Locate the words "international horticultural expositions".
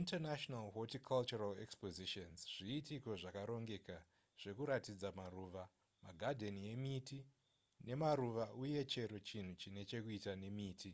0.00-2.44